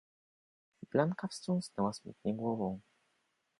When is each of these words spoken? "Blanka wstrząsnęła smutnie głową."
"Blanka 0.91 1.27
wstrząsnęła 1.27 1.93
smutnie 1.93 2.35
głową." 2.35 2.79